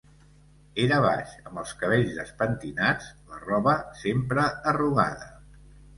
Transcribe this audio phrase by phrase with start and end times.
[0.83, 5.33] Era baix, amb els cabells despentinats, la roba sempre arrugada.